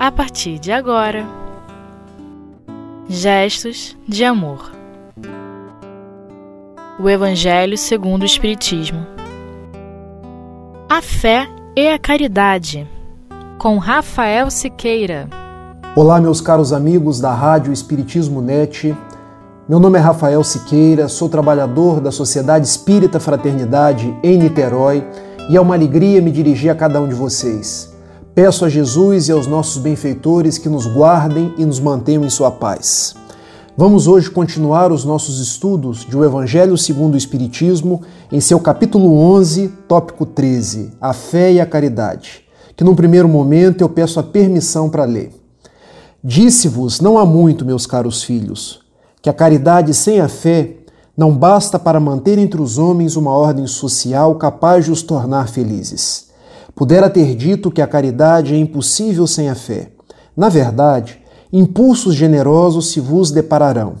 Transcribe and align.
a 0.00 0.10
partir 0.10 0.58
de 0.58 0.72
agora. 0.72 1.26
Gestos 3.06 3.94
de 4.08 4.24
amor. 4.24 4.72
O 6.98 7.06
Evangelho 7.06 7.76
segundo 7.76 8.22
o 8.22 8.24
Espiritismo. 8.24 9.06
A 10.88 11.02
fé 11.02 11.46
e 11.76 11.86
a 11.86 11.98
caridade. 11.98 12.88
Com 13.58 13.76
Rafael 13.76 14.50
Siqueira. 14.50 15.28
Olá, 15.94 16.18
meus 16.18 16.40
caros 16.40 16.72
amigos 16.72 17.20
da 17.20 17.34
Rádio 17.34 17.70
Espiritismo 17.70 18.40
Net. 18.40 18.96
Meu 19.68 19.78
nome 19.78 19.98
é 19.98 20.00
Rafael 20.00 20.42
Siqueira, 20.42 21.08
sou 21.08 21.28
trabalhador 21.28 22.00
da 22.00 22.10
Sociedade 22.10 22.66
Espírita 22.66 23.20
Fraternidade 23.20 24.16
em 24.22 24.38
Niterói 24.38 25.06
e 25.50 25.58
é 25.58 25.60
uma 25.60 25.74
alegria 25.74 26.22
me 26.22 26.32
dirigir 26.32 26.70
a 26.70 26.74
cada 26.74 27.02
um 27.02 27.06
de 27.06 27.14
vocês. 27.14 27.89
Peço 28.32 28.64
a 28.64 28.68
Jesus 28.68 29.28
e 29.28 29.32
aos 29.32 29.48
nossos 29.48 29.78
benfeitores 29.82 30.56
que 30.56 30.68
nos 30.68 30.86
guardem 30.86 31.52
e 31.58 31.66
nos 31.66 31.80
mantenham 31.80 32.24
em 32.24 32.30
sua 32.30 32.48
paz. 32.48 33.16
Vamos 33.76 34.06
hoje 34.06 34.30
continuar 34.30 34.92
os 34.92 35.04
nossos 35.04 35.40
estudos 35.40 36.04
de 36.04 36.16
O 36.16 36.24
Evangelho 36.24 36.78
segundo 36.78 37.14
o 37.14 37.16
Espiritismo 37.16 38.02
em 38.30 38.40
seu 38.40 38.60
capítulo 38.60 39.12
11, 39.18 39.68
tópico 39.88 40.24
13, 40.24 40.92
a 41.00 41.12
fé 41.12 41.52
e 41.52 41.60
a 41.60 41.66
caridade, 41.66 42.44
que 42.76 42.84
num 42.84 42.94
primeiro 42.94 43.28
momento 43.28 43.80
eu 43.80 43.88
peço 43.88 44.20
a 44.20 44.22
permissão 44.22 44.88
para 44.88 45.04
ler. 45.04 45.32
Disse-vos 46.22 47.00
não 47.00 47.18
há 47.18 47.26
muito, 47.26 47.64
meus 47.64 47.84
caros 47.84 48.22
filhos, 48.22 48.80
que 49.20 49.28
a 49.28 49.34
caridade 49.34 49.92
sem 49.92 50.20
a 50.20 50.28
fé 50.28 50.76
não 51.16 51.36
basta 51.36 51.80
para 51.80 51.98
manter 51.98 52.38
entre 52.38 52.62
os 52.62 52.78
homens 52.78 53.16
uma 53.16 53.32
ordem 53.32 53.66
social 53.66 54.36
capaz 54.36 54.84
de 54.84 54.92
os 54.92 55.02
tornar 55.02 55.48
felizes. 55.48 56.29
Pudera 56.80 57.10
ter 57.10 57.34
dito 57.34 57.70
que 57.70 57.82
a 57.82 57.86
caridade 57.86 58.54
é 58.54 58.56
impossível 58.56 59.26
sem 59.26 59.50
a 59.50 59.54
fé. 59.54 59.90
Na 60.34 60.48
verdade, 60.48 61.20
impulsos 61.52 62.14
generosos 62.14 62.90
se 62.90 63.00
vos 63.00 63.30
depararão, 63.30 63.96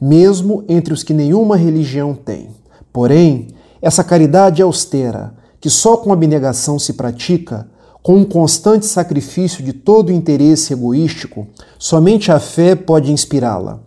mesmo 0.00 0.64
entre 0.66 0.94
os 0.94 1.02
que 1.02 1.12
nenhuma 1.12 1.58
religião 1.58 2.14
têm. 2.14 2.48
Porém, 2.90 3.48
essa 3.82 4.02
caridade 4.02 4.62
é 4.62 4.64
austera, 4.64 5.34
que 5.60 5.68
só 5.68 5.98
com 5.98 6.10
abnegação 6.10 6.78
se 6.78 6.94
pratica, 6.94 7.68
com 8.02 8.16
um 8.16 8.24
constante 8.24 8.86
sacrifício 8.86 9.62
de 9.62 9.74
todo 9.74 10.08
o 10.08 10.12
interesse 10.12 10.72
egoístico, 10.72 11.46
somente 11.78 12.32
a 12.32 12.40
fé 12.40 12.74
pode 12.74 13.12
inspirá-la 13.12 13.78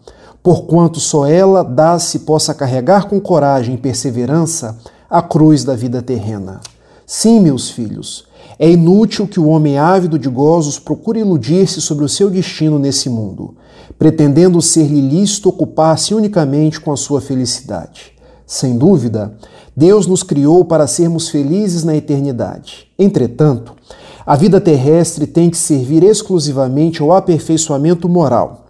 porquanto 0.44 1.00
só 1.00 1.26
ela 1.26 1.64
dá-se 1.64 2.20
possa 2.20 2.54
carregar 2.54 3.09
com 3.09 3.20
coragem 3.20 3.74
e 3.74 3.80
perseverança 3.80 4.78
a 5.09 5.20
cruz 5.20 5.64
da 5.64 5.76
vida 5.76 6.04
terrena. 6.04 6.62
Sim, 7.08 7.40
meus 7.40 7.72
filhos, 7.72 8.25
é 8.58 8.70
inútil 8.70 9.28
que 9.28 9.40
o 9.40 9.48
homem 9.48 9.78
ávido 9.78 10.18
de 10.18 10.30
gozos 10.30 10.80
procure 10.80 11.20
iludir-se 11.20 11.82
sobre 11.82 12.06
o 12.06 12.10
seu 12.10 12.30
destino 12.30 12.80
nesse 12.80 13.10
mundo, 13.10 13.56
pretendendo 13.98 14.62
ser-lhe 14.62 15.02
lícito 15.02 15.50
ocupar-se 15.50 16.14
unicamente 16.14 16.80
com 16.80 16.92
a 16.92 16.98
sua 16.98 17.22
felicidade. 17.22 18.14
Sem 18.46 18.78
dúvida, 18.78 19.36
Deus 19.76 20.08
nos 20.08 20.24
criou 20.24 20.64
para 20.64 20.88
sermos 20.88 21.30
felizes 21.30 21.84
na 21.84 21.96
eternidade. 21.96 22.88
Entretanto, 22.98 23.74
a 24.26 24.36
vida 24.36 24.62
terrestre 24.62 25.28
tem 25.28 25.50
que 25.50 25.58
servir 25.58 26.04
exclusivamente 26.04 27.02
ao 27.02 27.12
aperfeiçoamento 27.12 28.08
moral 28.08 28.66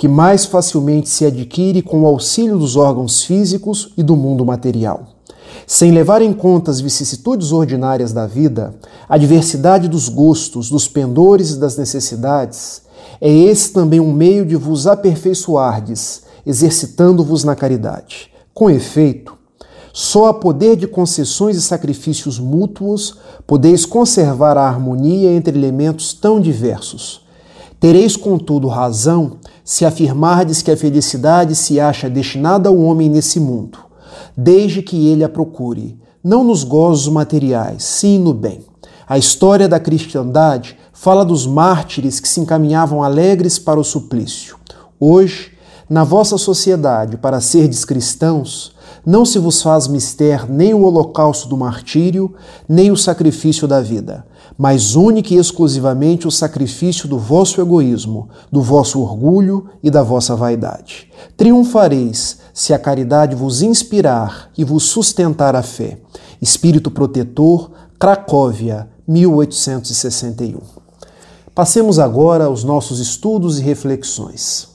que 0.00 0.08
mais 0.08 0.46
facilmente 0.46 1.10
se 1.10 1.26
adquire 1.26 1.82
com 1.82 2.00
o 2.00 2.06
auxílio 2.06 2.58
dos 2.58 2.74
órgãos 2.74 3.22
físicos 3.22 3.92
e 3.98 4.02
do 4.02 4.16
mundo 4.16 4.46
material. 4.46 5.08
Sem 5.66 5.92
levar 5.92 6.22
em 6.22 6.32
conta 6.32 6.70
as 6.70 6.80
vicissitudes 6.80 7.52
ordinárias 7.52 8.12
da 8.12 8.26
vida, 8.26 8.74
a 9.08 9.16
diversidade 9.16 9.88
dos 9.88 10.08
gostos, 10.08 10.68
dos 10.68 10.88
pendores 10.88 11.50
e 11.50 11.60
das 11.60 11.76
necessidades, 11.76 12.82
é 13.20 13.30
esse 13.30 13.72
também 13.72 14.00
um 14.00 14.12
meio 14.12 14.44
de 14.44 14.56
vos 14.56 14.86
aperfeiçoardes, 14.86 16.22
exercitando-vos 16.46 17.44
na 17.44 17.54
caridade. 17.54 18.30
Com 18.52 18.70
efeito, 18.70 19.38
só 19.92 20.26
a 20.28 20.34
poder 20.34 20.76
de 20.76 20.86
concessões 20.86 21.56
e 21.56 21.62
sacrifícios 21.62 22.38
mútuos 22.38 23.16
podeis 23.46 23.84
conservar 23.84 24.56
a 24.56 24.66
harmonia 24.66 25.30
entre 25.32 25.56
elementos 25.56 26.12
tão 26.12 26.40
diversos. 26.40 27.26
Tereis, 27.80 28.16
contudo, 28.16 28.68
razão 28.68 29.38
se 29.64 29.84
afirmardes 29.84 30.62
que 30.62 30.70
a 30.70 30.76
felicidade 30.76 31.56
se 31.56 31.80
acha 31.80 32.10
destinada 32.10 32.68
ao 32.68 32.78
homem 32.78 33.08
nesse 33.08 33.40
mundo, 33.40 33.78
desde 34.36 34.82
que 34.82 35.08
ele 35.08 35.24
a 35.24 35.28
procure, 35.28 35.98
não 36.22 36.44
nos 36.44 36.64
gozos 36.64 37.12
materiais, 37.12 37.82
sim 37.82 38.18
no 38.18 38.34
bem. 38.34 38.60
A 39.08 39.18
história 39.18 39.68
da 39.68 39.80
cristandade 39.80 40.78
fala 40.92 41.24
dos 41.24 41.46
mártires 41.46 42.20
que 42.20 42.28
se 42.28 42.40
encaminhavam 42.40 43.02
alegres 43.02 43.58
para 43.58 43.80
o 43.80 43.84
suplício. 43.84 44.56
Hoje, 44.98 45.52
na 45.88 46.04
vossa 46.04 46.38
sociedade, 46.38 47.16
para 47.16 47.40
serdes 47.40 47.84
cristãos, 47.84 48.72
não 49.04 49.24
se 49.24 49.38
vos 49.38 49.62
faz 49.62 49.88
mister 49.88 50.48
nem 50.48 50.74
o 50.74 50.82
holocausto 50.82 51.48
do 51.48 51.56
martírio, 51.56 52.34
nem 52.68 52.90
o 52.92 52.96
sacrifício 52.96 53.66
da 53.66 53.80
vida, 53.80 54.26
mas 54.60 54.94
única 54.94 55.32
e 55.32 55.38
exclusivamente 55.38 56.28
o 56.28 56.30
sacrifício 56.30 57.08
do 57.08 57.18
vosso 57.18 57.62
egoísmo, 57.62 58.28
do 58.52 58.60
vosso 58.60 59.00
orgulho 59.00 59.70
e 59.82 59.90
da 59.90 60.02
vossa 60.02 60.36
vaidade. 60.36 61.10
Triunfareis 61.34 62.40
se 62.52 62.74
a 62.74 62.78
caridade 62.78 63.34
vos 63.34 63.62
inspirar 63.62 64.50
e 64.58 64.62
vos 64.62 64.84
sustentar 64.84 65.56
a 65.56 65.62
fé. 65.62 65.96
Espírito 66.42 66.90
Protetor, 66.90 67.70
Cracóvia, 67.98 68.86
1861. 69.08 70.58
Passemos 71.54 71.98
agora 71.98 72.44
aos 72.44 72.62
nossos 72.62 73.00
estudos 73.00 73.58
e 73.58 73.62
reflexões. 73.62 74.68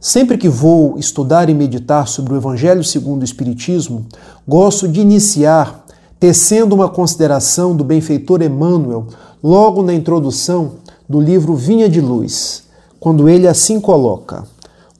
Sempre 0.00 0.38
que 0.38 0.48
vou 0.48 0.98
estudar 0.98 1.50
e 1.50 1.54
meditar 1.54 2.08
sobre 2.08 2.32
o 2.32 2.38
Evangelho 2.38 2.82
segundo 2.82 3.20
o 3.20 3.24
Espiritismo, 3.26 4.06
gosto 4.48 4.88
de 4.88 4.98
iniciar 4.98 5.84
tecendo 6.18 6.74
uma 6.74 6.88
consideração 6.88 7.76
do 7.76 7.84
benfeitor 7.84 8.42
Emmanuel 8.42 9.06
logo 9.42 9.82
na 9.82 9.94
introdução 9.94 10.72
do 11.08 11.20
livro 11.20 11.54
Vinha 11.54 11.88
de 11.88 12.00
Luz, 12.00 12.64
quando 12.98 13.28
ele 13.28 13.46
assim 13.46 13.80
coloca: 13.80 14.44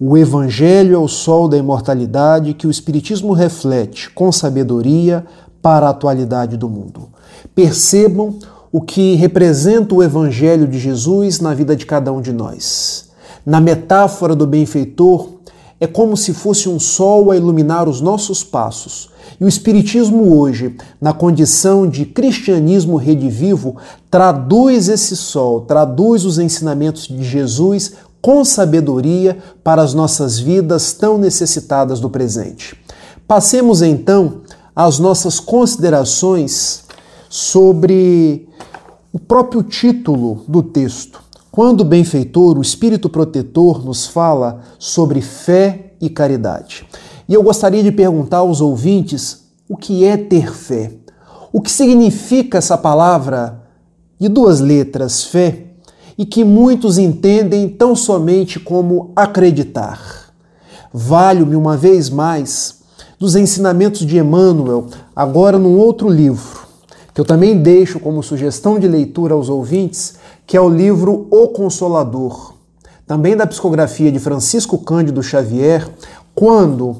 O 0.00 0.16
Evangelho 0.16 0.94
é 0.94 0.98
o 0.98 1.08
sol 1.08 1.48
da 1.48 1.56
imortalidade 1.56 2.54
que 2.54 2.66
o 2.66 2.70
Espiritismo 2.70 3.32
reflete 3.32 4.10
com 4.10 4.30
sabedoria 4.30 5.24
para 5.60 5.86
a 5.86 5.90
atualidade 5.90 6.56
do 6.56 6.68
mundo. 6.68 7.08
Percebam 7.54 8.38
o 8.70 8.80
que 8.80 9.14
representa 9.14 9.94
o 9.94 10.02
Evangelho 10.02 10.68
de 10.68 10.78
Jesus 10.78 11.40
na 11.40 11.54
vida 11.54 11.74
de 11.74 11.86
cada 11.86 12.12
um 12.12 12.20
de 12.20 12.32
nós. 12.32 13.08
Na 13.44 13.60
metáfora 13.60 14.36
do 14.36 14.46
benfeitor, 14.46 15.35
é 15.80 15.86
como 15.86 16.16
se 16.16 16.32
fosse 16.32 16.68
um 16.68 16.80
sol 16.80 17.30
a 17.30 17.36
iluminar 17.36 17.88
os 17.88 18.00
nossos 18.00 18.42
passos. 18.42 19.10
E 19.40 19.44
o 19.44 19.48
Espiritismo 19.48 20.38
hoje, 20.38 20.76
na 21.00 21.12
condição 21.12 21.86
de 21.86 22.06
cristianismo 22.06 22.96
redivivo, 22.96 23.76
traduz 24.10 24.88
esse 24.88 25.16
sol, 25.16 25.62
traduz 25.62 26.24
os 26.24 26.38
ensinamentos 26.38 27.06
de 27.06 27.22
Jesus 27.22 27.92
com 28.22 28.44
sabedoria 28.44 29.38
para 29.62 29.82
as 29.82 29.92
nossas 29.92 30.38
vidas 30.38 30.92
tão 30.92 31.18
necessitadas 31.18 32.00
do 32.00 32.08
presente. 32.08 32.76
Passemos 33.26 33.82
então 33.82 34.40
às 34.74 34.98
nossas 34.98 35.38
considerações 35.38 36.84
sobre 37.28 38.48
o 39.12 39.18
próprio 39.18 39.62
título 39.62 40.44
do 40.48 40.62
texto. 40.62 41.25
Quando 41.56 41.80
o 41.80 41.84
benfeitor, 41.84 42.58
o 42.58 42.60
espírito 42.60 43.08
protetor, 43.08 43.82
nos 43.82 44.06
fala 44.06 44.60
sobre 44.78 45.22
fé 45.22 45.94
e 45.98 46.10
caridade. 46.10 46.86
E 47.26 47.32
eu 47.32 47.42
gostaria 47.42 47.82
de 47.82 47.90
perguntar 47.90 48.40
aos 48.40 48.60
ouvintes 48.60 49.46
o 49.66 49.74
que 49.74 50.04
é 50.04 50.18
ter 50.18 50.52
fé. 50.52 50.92
O 51.50 51.62
que 51.62 51.72
significa 51.72 52.58
essa 52.58 52.76
palavra 52.76 53.62
de 54.20 54.28
duas 54.28 54.60
letras, 54.60 55.24
fé, 55.24 55.68
e 56.18 56.26
que 56.26 56.44
muitos 56.44 56.98
entendem 56.98 57.70
tão 57.70 57.96
somente 57.96 58.60
como 58.60 59.12
acreditar. 59.16 60.34
Valho-me 60.92 61.56
uma 61.56 61.74
vez 61.74 62.10
mais 62.10 62.80
dos 63.18 63.34
ensinamentos 63.34 64.04
de 64.04 64.18
Emmanuel, 64.18 64.88
agora 65.16 65.58
num 65.58 65.78
outro 65.78 66.10
livro, 66.10 66.66
que 67.14 67.20
eu 67.22 67.24
também 67.24 67.56
deixo 67.56 67.98
como 67.98 68.22
sugestão 68.22 68.78
de 68.78 68.86
leitura 68.86 69.32
aos 69.32 69.48
ouvintes, 69.48 70.16
que 70.46 70.56
é 70.56 70.60
o 70.60 70.68
livro 70.68 71.26
O 71.28 71.48
Consolador, 71.48 72.54
também 73.04 73.36
da 73.36 73.46
psicografia 73.46 74.12
de 74.12 74.20
Francisco 74.20 74.78
Cândido 74.78 75.22
Xavier, 75.22 75.88
quando, 76.34 76.96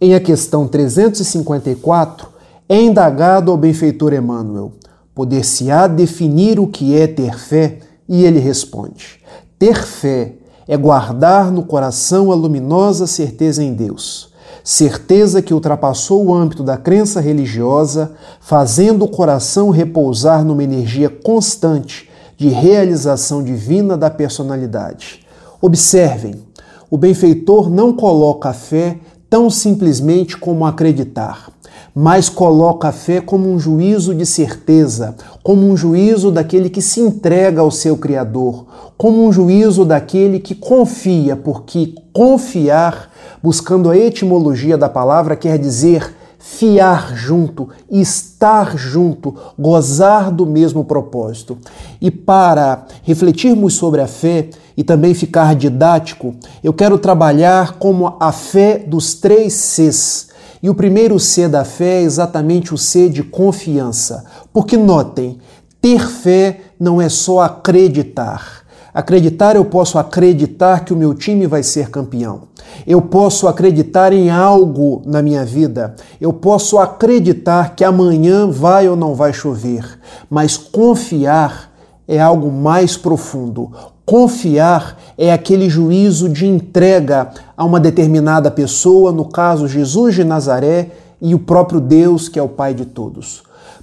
em 0.00 0.14
a 0.14 0.20
questão 0.20 0.68
354, 0.68 2.28
é 2.68 2.80
indagado 2.80 3.50
ao 3.50 3.56
benfeitor 3.56 4.12
Emmanuel: 4.12 4.72
poder-se-á 5.12 5.88
definir 5.88 6.60
o 6.60 6.68
que 6.68 6.96
é 6.96 7.08
ter 7.08 7.36
fé? 7.36 7.80
E 8.08 8.24
ele 8.24 8.38
responde: 8.38 9.20
ter 9.58 9.82
fé 9.84 10.34
é 10.68 10.76
guardar 10.76 11.50
no 11.50 11.64
coração 11.64 12.30
a 12.30 12.36
luminosa 12.36 13.08
certeza 13.08 13.64
em 13.64 13.74
Deus, 13.74 14.32
certeza 14.62 15.42
que 15.42 15.54
ultrapassou 15.54 16.24
o 16.24 16.34
âmbito 16.34 16.62
da 16.62 16.76
crença 16.76 17.20
religiosa, 17.20 18.12
fazendo 18.40 19.04
o 19.04 19.08
coração 19.08 19.70
repousar 19.70 20.44
numa 20.44 20.62
energia 20.62 21.08
constante 21.08 22.08
de 22.36 22.48
realização 22.48 23.42
divina 23.42 23.96
da 23.96 24.10
personalidade. 24.10 25.26
Observem, 25.60 26.34
o 26.90 26.96
benfeitor 26.96 27.70
não 27.70 27.92
coloca 27.92 28.50
a 28.50 28.52
fé 28.52 28.98
tão 29.28 29.50
simplesmente 29.50 30.36
como 30.36 30.64
acreditar, 30.64 31.50
mas 31.94 32.28
coloca 32.28 32.88
a 32.88 32.92
fé 32.92 33.20
como 33.20 33.50
um 33.50 33.58
juízo 33.58 34.14
de 34.14 34.26
certeza, 34.26 35.16
como 35.42 35.66
um 35.66 35.76
juízo 35.76 36.30
daquele 36.30 36.68
que 36.68 36.82
se 36.82 37.00
entrega 37.00 37.62
ao 37.62 37.70
seu 37.70 37.96
Criador, 37.96 38.66
como 38.96 39.26
um 39.26 39.32
juízo 39.32 39.84
daquele 39.84 40.38
que 40.38 40.54
confia, 40.54 41.34
porque 41.36 41.94
confiar, 42.12 43.10
buscando 43.42 43.90
a 43.90 43.96
etimologia 43.96 44.76
da 44.76 44.88
palavra, 44.88 45.36
quer 45.36 45.58
dizer 45.58 46.14
fiar 46.48 47.14
junto, 47.14 47.68
estar 47.90 48.78
junto, 48.78 49.34
gozar 49.58 50.30
do 50.30 50.46
mesmo 50.46 50.84
propósito. 50.84 51.58
E 52.00 52.10
para 52.10 52.86
refletirmos 53.02 53.74
sobre 53.74 54.00
a 54.00 54.06
fé 54.06 54.48
e 54.76 54.84
também 54.84 55.12
ficar 55.12 55.54
didático, 55.56 56.36
eu 56.62 56.72
quero 56.72 56.98
trabalhar 56.98 57.78
como 57.78 58.16
a 58.20 58.30
fé 58.30 58.78
dos 58.78 59.14
três 59.14 59.52
Cs. 59.54 60.28
E 60.62 60.70
o 60.70 60.74
primeiro 60.74 61.18
C 61.18 61.48
da 61.48 61.64
fé 61.64 62.00
é 62.00 62.02
exatamente 62.02 62.72
o 62.72 62.78
C 62.78 63.08
de 63.08 63.22
confiança. 63.24 64.24
Porque 64.52 64.76
notem, 64.76 65.38
ter 65.80 66.08
fé 66.08 66.60
não 66.78 67.02
é 67.02 67.08
só 67.08 67.40
acreditar. 67.40 68.65
Acreditar, 68.96 69.56
eu 69.56 69.64
posso 69.66 69.98
acreditar 69.98 70.82
que 70.82 70.94
o 70.94 70.96
meu 70.96 71.12
time 71.12 71.46
vai 71.46 71.62
ser 71.62 71.90
campeão. 71.90 72.44
Eu 72.86 73.02
posso 73.02 73.46
acreditar 73.46 74.10
em 74.10 74.30
algo 74.30 75.02
na 75.04 75.20
minha 75.20 75.44
vida. 75.44 75.94
Eu 76.18 76.32
posso 76.32 76.78
acreditar 76.78 77.76
que 77.76 77.84
amanhã 77.84 78.50
vai 78.50 78.88
ou 78.88 78.96
não 78.96 79.14
vai 79.14 79.34
chover. 79.34 79.84
Mas 80.30 80.56
confiar 80.56 81.70
é 82.08 82.18
algo 82.18 82.50
mais 82.50 82.96
profundo. 82.96 83.70
Confiar 84.06 84.98
é 85.18 85.30
aquele 85.30 85.68
juízo 85.68 86.26
de 86.26 86.46
entrega 86.46 87.28
a 87.54 87.66
uma 87.66 87.78
determinada 87.78 88.50
pessoa, 88.50 89.12
no 89.12 89.26
caso 89.26 89.68
Jesus 89.68 90.14
de 90.14 90.24
Nazaré 90.24 90.92
e 91.20 91.34
o 91.34 91.38
próprio 91.38 91.82
Deus, 91.82 92.30
que 92.30 92.38
é 92.38 92.42
o 92.42 92.48
Pai 92.48 92.72
de 92.72 92.86
todos. 92.86 93.42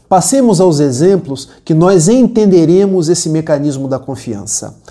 Passemos 0.09 0.59
aos 0.59 0.79
exemplos 0.79 1.49
que 1.63 1.75
nós 1.75 2.07
entenderemos 2.07 3.09
esse 3.09 3.29
mecanismo 3.29 3.87
da 3.87 3.99
confiança. 3.99 4.81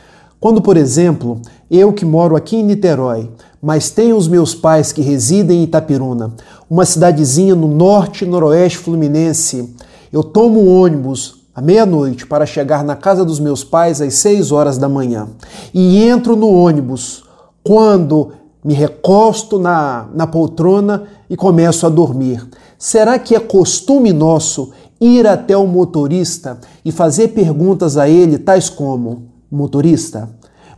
Quando, 0.43 0.61
por 0.61 0.77
exemplo, 0.77 1.41
eu 1.71 1.93
que 1.93 2.05
moro 2.05 2.35
aqui 2.35 2.57
em 2.57 2.65
Niterói, 2.65 3.31
mas 3.63 3.91
tenho 3.91 4.17
os 4.17 4.27
meus 4.27 4.57
pais 4.57 4.91
que 4.91 5.01
residem 5.01 5.61
em 5.61 5.63
Itapiruna, 5.63 6.33
uma 6.69 6.85
cidadezinha 6.85 7.55
no 7.55 7.69
norte 7.69 8.27
noroeste 8.27 8.79
fluminense, 8.79 9.73
eu 10.13 10.25
tomo 10.25 10.61
um 10.61 10.83
ônibus 10.83 11.45
à 11.55 11.61
meia-noite 11.61 12.27
para 12.27 12.45
chegar 12.45 12.83
na 12.83 12.97
casa 12.97 13.25
dos 13.25 13.39
meus 13.39 13.63
pais 13.63 14.01
às 14.01 14.15
seis 14.15 14.51
horas 14.51 14.79
da 14.79 14.89
manhã 14.89 15.29
e 15.73 16.03
entro 16.03 16.35
no 16.35 16.53
ônibus 16.53 17.23
quando 17.63 18.33
me 18.65 18.75
recosto 18.75 19.61
na, 19.61 20.09
na 20.13 20.27
poltrona 20.27 21.05
e 21.31 21.37
começo 21.37 21.87
a 21.87 21.89
dormir. 21.89 22.45
Será 22.77 23.17
que 23.17 23.37
é 23.37 23.39
costume 23.39 24.13
nosso 24.13 24.73
ir 25.01 25.25
até 25.25 25.57
o 25.57 25.69
motorista 25.69 26.59
e 26.85 26.91
fazer 26.91 27.29
perguntas 27.29 27.97
a 27.97 28.09
ele, 28.09 28.39
tais 28.39 28.69
como: 28.69 29.31
Motorista, 29.53 30.31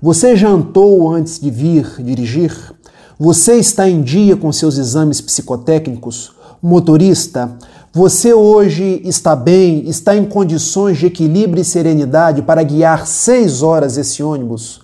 você 0.03 0.35
jantou 0.35 1.09
antes 1.15 1.39
de 1.39 1.49
vir 1.49 1.95
dirigir? 2.03 2.75
Você 3.17 3.55
está 3.55 3.89
em 3.89 4.03
dia 4.03 4.37
com 4.37 4.51
seus 4.51 4.79
exames 4.79 5.21
psicotécnicos? 5.21 6.33
Motorista, 6.61 7.57
você 7.93 8.35
hoje 8.35 9.01
está 9.05 9.37
bem, 9.37 9.89
está 9.89 10.17
em 10.17 10.25
condições 10.25 10.99
de 10.99 11.07
equilíbrio 11.07 11.61
e 11.61 11.65
serenidade 11.65 12.43
para 12.43 12.65
guiar 12.65 13.07
seis 13.07 13.63
horas 13.63 13.97
esse 13.97 14.25
ônibus? 14.25 14.81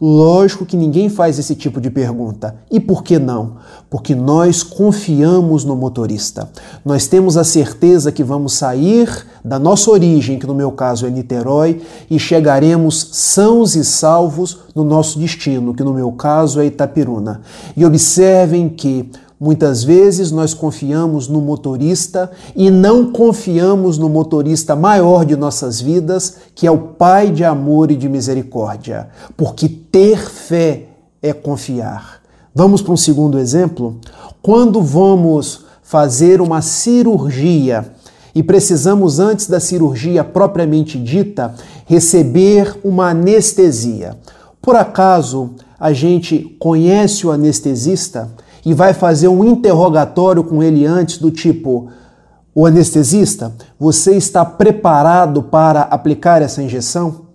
Lógico 0.00 0.64
que 0.64 0.76
ninguém 0.76 1.08
faz 1.08 1.40
esse 1.40 1.56
tipo 1.56 1.80
de 1.80 1.90
pergunta. 1.90 2.54
E 2.70 2.78
por 2.78 3.02
que 3.02 3.18
não? 3.18 3.56
Porque 3.90 4.14
nós 4.14 4.62
confiamos 4.62 5.64
no 5.64 5.74
motorista. 5.74 6.48
Nós 6.84 7.08
temos 7.08 7.36
a 7.36 7.42
certeza 7.42 8.12
que 8.12 8.22
vamos 8.22 8.52
sair 8.52 9.26
da 9.44 9.58
nossa 9.58 9.90
origem, 9.90 10.38
que 10.38 10.46
no 10.46 10.54
meu 10.54 10.70
caso 10.70 11.04
é 11.04 11.10
Niterói, 11.10 11.82
e 12.08 12.16
chegaremos 12.16 13.08
sãos 13.12 13.74
e 13.74 13.84
salvos 13.84 14.58
no 14.72 14.84
nosso 14.84 15.18
destino, 15.18 15.74
que 15.74 15.82
no 15.82 15.92
meu 15.92 16.12
caso 16.12 16.60
é 16.60 16.66
Itapiruna. 16.66 17.40
E 17.76 17.84
observem 17.84 18.68
que 18.68 19.10
Muitas 19.40 19.84
vezes 19.84 20.32
nós 20.32 20.52
confiamos 20.52 21.28
no 21.28 21.40
motorista 21.40 22.30
e 22.56 22.70
não 22.70 23.12
confiamos 23.12 23.96
no 23.96 24.08
motorista 24.08 24.74
maior 24.74 25.24
de 25.24 25.36
nossas 25.36 25.80
vidas, 25.80 26.38
que 26.56 26.66
é 26.66 26.70
o 26.70 26.78
Pai 26.78 27.30
de 27.30 27.44
amor 27.44 27.92
e 27.92 27.96
de 27.96 28.08
misericórdia, 28.08 29.08
porque 29.36 29.68
ter 29.68 30.18
fé 30.18 30.86
é 31.22 31.32
confiar. 31.32 32.20
Vamos 32.52 32.82
para 32.82 32.92
um 32.92 32.96
segundo 32.96 33.38
exemplo? 33.38 34.00
Quando 34.42 34.82
vamos 34.82 35.64
fazer 35.82 36.40
uma 36.40 36.60
cirurgia 36.60 37.92
e 38.34 38.42
precisamos, 38.42 39.20
antes 39.20 39.46
da 39.46 39.60
cirurgia 39.60 40.24
propriamente 40.24 40.98
dita, 40.98 41.54
receber 41.86 42.76
uma 42.82 43.10
anestesia. 43.10 44.16
Por 44.60 44.74
acaso 44.74 45.50
a 45.78 45.92
gente 45.92 46.56
conhece 46.58 47.24
o 47.26 47.30
anestesista? 47.30 48.28
E 48.68 48.74
vai 48.74 48.92
fazer 48.92 49.28
um 49.28 49.46
interrogatório 49.46 50.44
com 50.44 50.62
ele 50.62 50.84
antes, 50.84 51.16
do 51.16 51.30
tipo: 51.30 51.88
o 52.54 52.66
anestesista, 52.66 53.50
você 53.80 54.14
está 54.14 54.44
preparado 54.44 55.42
para 55.42 55.80
aplicar 55.80 56.42
essa 56.42 56.62
injeção? 56.62 57.28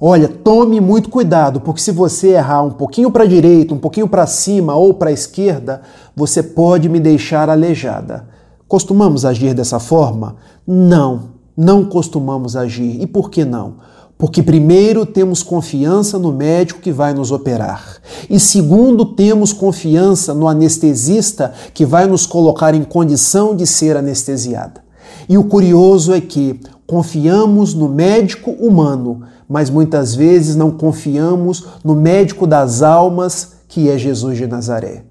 Olha, 0.00 0.26
tome 0.26 0.80
muito 0.80 1.10
cuidado, 1.10 1.60
porque 1.60 1.82
se 1.82 1.92
você 1.92 2.28
errar 2.30 2.62
um 2.62 2.70
pouquinho 2.70 3.10
para 3.10 3.24
a 3.24 3.26
direita, 3.26 3.74
um 3.74 3.78
pouquinho 3.78 4.08
para 4.08 4.26
cima 4.26 4.74
ou 4.74 4.94
para 4.94 5.10
a 5.10 5.12
esquerda, 5.12 5.82
você 6.16 6.42
pode 6.42 6.88
me 6.88 6.98
deixar 6.98 7.50
aleijada. 7.50 8.26
Costumamos 8.66 9.26
agir 9.26 9.52
dessa 9.52 9.78
forma? 9.78 10.36
Não, 10.66 11.32
não 11.54 11.84
costumamos 11.84 12.56
agir. 12.56 12.98
E 12.98 13.06
por 13.06 13.28
que 13.28 13.44
não? 13.44 13.74
Porque, 14.22 14.40
primeiro, 14.40 15.04
temos 15.04 15.42
confiança 15.42 16.16
no 16.16 16.30
médico 16.30 16.78
que 16.78 16.92
vai 16.92 17.12
nos 17.12 17.32
operar. 17.32 17.96
E, 18.30 18.38
segundo, 18.38 19.04
temos 19.04 19.52
confiança 19.52 20.32
no 20.32 20.46
anestesista 20.46 21.52
que 21.74 21.84
vai 21.84 22.06
nos 22.06 22.24
colocar 22.24 22.72
em 22.72 22.84
condição 22.84 23.56
de 23.56 23.66
ser 23.66 23.96
anestesiada. 23.96 24.80
E 25.28 25.36
o 25.36 25.42
curioso 25.42 26.14
é 26.14 26.20
que 26.20 26.60
confiamos 26.86 27.74
no 27.74 27.88
médico 27.88 28.52
humano, 28.52 29.22
mas 29.48 29.68
muitas 29.68 30.14
vezes 30.14 30.54
não 30.54 30.70
confiamos 30.70 31.66
no 31.82 31.96
médico 31.96 32.46
das 32.46 32.80
almas, 32.80 33.54
que 33.66 33.90
é 33.90 33.98
Jesus 33.98 34.38
de 34.38 34.46
Nazaré. 34.46 35.02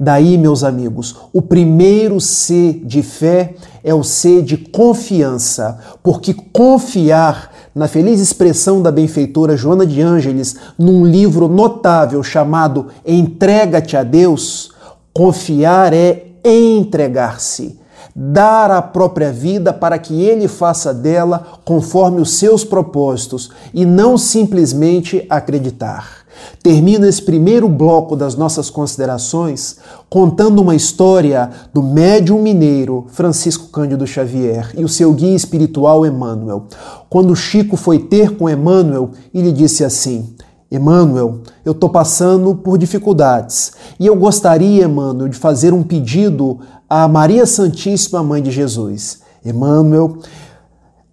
Daí, 0.00 0.38
meus 0.38 0.62
amigos, 0.62 1.16
o 1.32 1.42
primeiro 1.42 2.20
C 2.20 2.80
de 2.84 3.02
fé 3.02 3.56
é 3.82 3.92
o 3.92 4.04
C 4.04 4.40
de 4.40 4.56
confiança, 4.56 5.76
porque 6.04 6.32
confiar, 6.32 7.50
na 7.78 7.86
feliz 7.86 8.20
expressão 8.20 8.82
da 8.82 8.90
benfeitora 8.90 9.56
Joana 9.56 9.86
de 9.86 10.02
Ângeles, 10.02 10.56
num 10.76 11.06
livro 11.06 11.46
notável 11.46 12.22
chamado 12.24 12.88
Entrega-te 13.06 13.96
a 13.96 14.02
Deus, 14.02 14.72
confiar 15.14 15.92
é 15.92 16.24
entregar-se 16.44 17.78
dar 18.20 18.72
a 18.72 18.82
própria 18.82 19.30
vida 19.30 19.72
para 19.72 19.96
que 19.96 20.22
ele 20.22 20.48
faça 20.48 20.92
dela 20.92 21.60
conforme 21.64 22.20
os 22.20 22.36
seus 22.36 22.64
propósitos 22.64 23.50
e 23.72 23.84
não 23.84 24.18
simplesmente 24.18 25.24
acreditar. 25.30 26.26
Termino 26.62 27.06
esse 27.06 27.22
primeiro 27.22 27.68
bloco 27.68 28.16
das 28.16 28.34
nossas 28.34 28.70
considerações 28.70 29.76
contando 30.08 30.60
uma 30.60 30.74
história 30.74 31.50
do 31.72 31.82
médium 31.82 32.42
mineiro 32.42 33.06
Francisco 33.08 33.68
Cândido 33.68 34.06
Xavier 34.06 34.72
e 34.76 34.84
o 34.84 34.88
seu 34.88 35.12
guia 35.12 35.36
espiritual 35.36 36.04
Emmanuel. 36.04 36.64
Quando 37.08 37.34
Chico 37.36 37.76
foi 37.76 37.98
ter 37.98 38.36
com 38.36 38.48
Emmanuel, 38.48 39.10
ele 39.32 39.52
disse 39.52 39.84
assim: 39.84 40.34
Emmanuel, 40.70 41.40
eu 41.64 41.72
estou 41.72 41.88
passando 41.88 42.54
por 42.54 42.76
dificuldades 42.76 43.72
e 43.98 44.06
eu 44.06 44.14
gostaria, 44.14 44.84
Emmanuel, 44.84 45.28
de 45.28 45.36
fazer 45.36 45.72
um 45.72 45.82
pedido 45.82 46.58
à 46.88 47.08
Maria 47.08 47.46
Santíssima, 47.46 48.22
Mãe 48.22 48.42
de 48.42 48.50
Jesus. 48.50 49.20
Emmanuel, 49.44 50.18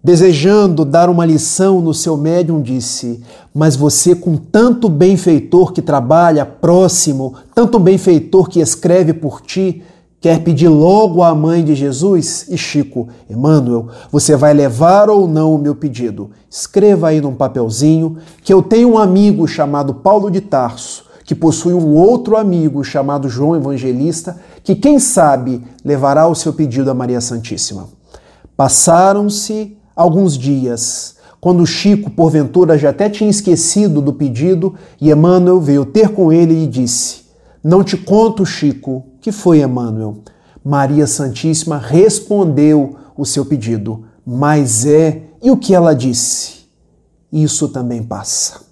desejando 0.06 0.84
dar 0.84 1.10
uma 1.10 1.26
lição 1.26 1.80
no 1.80 1.92
seu 1.92 2.16
médium, 2.16 2.62
disse: 2.62 3.20
Mas 3.52 3.74
você, 3.74 4.14
com 4.14 4.36
tanto 4.36 4.88
benfeitor 4.88 5.72
que 5.72 5.82
trabalha 5.82 6.46
próximo, 6.46 7.34
tanto 7.52 7.76
benfeitor 7.80 8.48
que 8.48 8.60
escreve 8.60 9.12
por 9.12 9.40
ti, 9.40 9.82
Quer 10.18 10.42
pedir 10.42 10.68
logo 10.68 11.22
à 11.22 11.34
mãe 11.34 11.62
de 11.62 11.74
Jesus? 11.74 12.46
E 12.48 12.56
Chico, 12.56 13.06
Emmanuel, 13.30 13.88
você 14.10 14.34
vai 14.34 14.54
levar 14.54 15.10
ou 15.10 15.28
não 15.28 15.54
o 15.54 15.58
meu 15.58 15.76
pedido? 15.76 16.30
Escreva 16.50 17.08
aí 17.08 17.20
num 17.20 17.34
papelzinho 17.34 18.16
que 18.42 18.52
eu 18.52 18.62
tenho 18.62 18.92
um 18.92 18.98
amigo 18.98 19.46
chamado 19.46 19.94
Paulo 19.94 20.30
de 20.30 20.40
Tarso, 20.40 21.04
que 21.24 21.34
possui 21.34 21.74
um 21.74 21.94
outro 21.94 22.36
amigo 22.36 22.82
chamado 22.82 23.28
João 23.28 23.54
Evangelista, 23.54 24.40
que 24.64 24.74
quem 24.74 24.98
sabe 24.98 25.62
levará 25.84 26.26
o 26.26 26.34
seu 26.34 26.52
pedido 26.52 26.90
a 26.90 26.94
Maria 26.94 27.20
Santíssima. 27.20 27.88
Passaram-se 28.56 29.75
alguns 29.96 30.36
dias. 30.36 31.16
quando 31.40 31.66
Chico, 31.66 32.10
porventura, 32.10 32.76
já 32.76 32.90
até 32.90 33.08
tinha 33.08 33.30
esquecido 33.30 34.02
do 34.02 34.12
pedido, 34.12 34.74
e 35.00 35.10
Emmanuel 35.10 35.60
veio 35.60 35.86
ter 35.86 36.10
com 36.10 36.32
ele 36.32 36.62
e 36.62 36.66
disse: 36.66 37.22
Não 37.64 37.82
te 37.82 37.96
conto, 37.96 38.44
Chico, 38.44 39.04
que 39.20 39.32
foi 39.32 39.60
Emmanuel. 39.60 40.18
Maria 40.62 41.06
Santíssima 41.06 41.78
respondeu 41.78 42.96
o 43.16 43.24
seu 43.24 43.46
pedido, 43.46 44.04
mas 44.26 44.84
é, 44.84 45.22
e 45.42 45.50
o 45.50 45.56
que 45.56 45.74
ela 45.74 45.94
disse? 45.94 46.66
Isso 47.32 47.68
também 47.68 48.02
passa. 48.02 48.66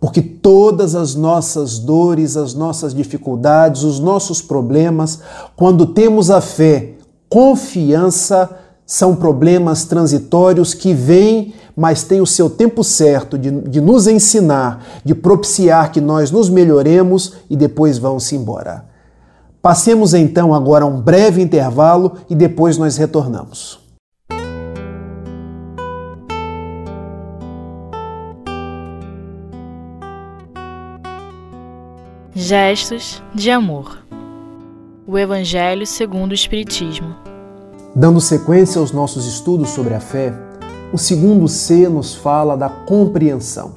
Porque 0.00 0.20
todas 0.20 0.94
as 0.94 1.14
nossas 1.14 1.78
dores, 1.78 2.36
as 2.36 2.52
nossas 2.52 2.92
dificuldades, 2.92 3.84
os 3.84 4.00
nossos 4.00 4.42
problemas, 4.42 5.20
quando 5.56 5.86
temos 5.86 6.30
a 6.30 6.40
fé, 6.40 6.94
confiança, 7.28 8.50
são 8.86 9.16
problemas 9.16 9.84
transitórios 9.84 10.74
que 10.74 10.92
vêm, 10.92 11.54
mas 11.76 12.04
têm 12.04 12.20
o 12.20 12.26
seu 12.26 12.50
tempo 12.50 12.84
certo 12.84 13.38
de, 13.38 13.50
de 13.50 13.80
nos 13.80 14.06
ensinar, 14.06 14.84
de 15.04 15.14
propiciar 15.14 15.90
que 15.90 16.00
nós 16.00 16.30
nos 16.30 16.50
melhoremos 16.50 17.34
e 17.48 17.56
depois 17.56 17.98
vão-se 17.98 18.36
embora. 18.36 18.84
Passemos 19.62 20.12
então 20.12 20.52
agora 20.52 20.84
um 20.84 21.00
breve 21.00 21.40
intervalo 21.40 22.18
e 22.28 22.34
depois 22.34 22.76
nós 22.76 22.98
retornamos. 22.98 23.82
Gestos 32.34 33.22
de 33.34 33.50
amor. 33.50 34.04
O 35.06 35.16
Evangelho 35.16 35.86
segundo 35.86 36.32
o 36.32 36.34
Espiritismo. 36.34 37.23
Dando 37.96 38.20
sequência 38.20 38.80
aos 38.80 38.90
nossos 38.90 39.24
estudos 39.24 39.70
sobre 39.70 39.94
a 39.94 40.00
fé, 40.00 40.34
o 40.92 40.98
segundo 40.98 41.46
C 41.46 41.88
nos 41.88 42.12
fala 42.12 42.56
da 42.56 42.68
compreensão, 42.68 43.74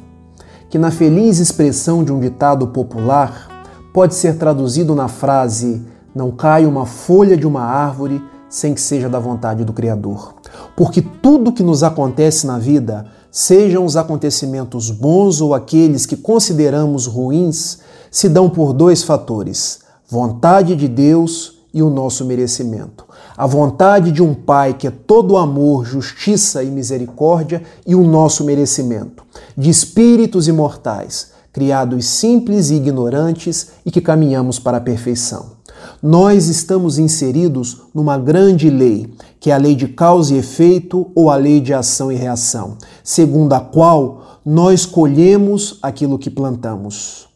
que 0.72 0.80
na 0.80 0.90
feliz 0.90 1.38
expressão 1.38 2.04
de 2.04 2.12
um 2.12 2.20
ditado 2.20 2.70
popular 2.70 3.48
pode 3.94 4.16
ser 4.16 4.40
traduzido 4.40 4.96
na 4.96 5.08
frase: 5.08 5.86
Não 6.16 6.32
cai 6.32 6.66
uma 6.66 6.84
folha 6.88 7.38
de 7.38 7.46
uma 7.46 7.62
árvore 7.62 8.20
sem 8.50 8.74
que 8.74 8.82
seja 8.82 9.08
da 9.08 9.20
vontade 9.20 9.64
do 9.64 9.72
Criador. 9.72 10.34
Porque 10.76 11.00
tudo 11.00 11.54
que 11.54 11.62
nos 11.62 11.84
acontece 11.84 12.48
na 12.48 12.58
vida, 12.58 13.06
sejam 13.30 13.86
os 13.86 13.96
acontecimentos 13.96 14.90
bons 14.90 15.42
ou 15.42 15.54
aqueles 15.54 16.08
que 16.08 16.18
consideramos 16.18 17.06
ruins, 17.06 17.82
se 18.10 18.28
dão 18.28 18.50
por 18.50 18.74
dois 18.74 19.04
fatores: 19.04 19.82
vontade 20.10 20.76
de 20.76 20.88
Deus 20.88 21.57
e 21.78 21.84
o 21.84 21.92
nosso 21.92 22.26
merecimento. 22.26 23.06
A 23.38 23.46
vontade 23.46 24.12
de 24.12 24.24
um 24.24 24.34
Pai 24.34 24.74
que 24.74 24.88
é 24.88 24.92
todo 24.92 25.38
amor, 25.38 25.86
justiça 25.86 26.64
e 26.64 26.72
misericórdia 26.72 27.62
e 27.86 27.94
o 27.94 28.04
nosso 28.04 28.44
merecimento. 28.44 29.24
De 29.56 29.70
espíritos 29.70 30.48
imortais, 30.48 31.34
criados 31.54 32.08
simples 32.08 32.72
e 32.72 32.78
ignorantes 32.78 33.74
e 33.86 33.92
que 33.92 34.02
caminhamos 34.02 34.58
para 34.58 34.78
a 34.78 34.82
perfeição. 34.82 35.58
Nós 36.02 36.48
estamos 36.48 36.98
inseridos 36.98 37.84
numa 37.94 38.18
grande 38.18 38.72
lei, 38.72 39.14
que 39.40 39.52
é 39.52 39.54
a 39.54 39.58
lei 39.58 39.76
de 39.76 39.90
causa 39.90 40.34
e 40.34 40.40
efeito 40.40 41.12
ou 41.14 41.30
a 41.30 41.36
lei 41.36 41.62
de 41.62 41.76
ação 41.76 42.12
e 42.12 42.16
reação, 42.16 42.76
segundo 43.04 43.54
a 43.54 43.60
qual 43.60 44.40
nós 44.44 44.84
colhemos 44.84 45.78
aquilo 45.84 46.18
que 46.18 46.32
plantamos. 46.32 47.27